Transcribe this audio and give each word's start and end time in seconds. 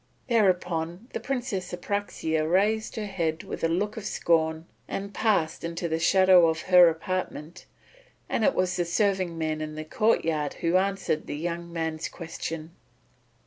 Thereupon 0.29 1.09
the 1.13 1.19
Princess 1.19 1.71
Apraxia 1.71 2.47
raised 2.49 2.95
her 2.95 3.05
head 3.05 3.43
with 3.43 3.63
a 3.63 3.67
look 3.67 3.97
of 3.97 4.03
scorn 4.07 4.65
and 4.87 5.13
passed 5.13 5.63
into 5.63 5.87
the 5.87 5.99
shadow 5.99 6.47
of 6.47 6.61
her 6.63 6.89
apartment; 6.89 7.67
and 8.27 8.43
it 8.43 8.55
was 8.55 8.75
the 8.77 8.85
serving 8.85 9.37
men 9.37 9.61
in 9.61 9.75
the 9.75 9.85
courtyard 9.85 10.55
who 10.61 10.75
answered 10.77 11.27
the 11.27 11.37
young 11.37 11.71
man's 11.71 12.09
question. 12.09 12.71